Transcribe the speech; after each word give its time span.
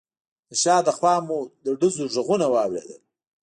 د 0.49 0.51
شا 0.61 0.75
له 0.87 0.91
خوا 0.97 1.15
مو 1.27 1.37
د 1.63 1.67
ډزو 1.79 2.05
غږونه 2.13 2.45
واورېدل. 2.49 3.01